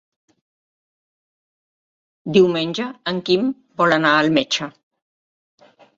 Diumenge 2.37 2.87
en 3.13 3.19
Quim 3.29 3.53
vol 3.83 3.97
anar 3.99 4.15
al 4.23 4.33
metge. 4.39 4.71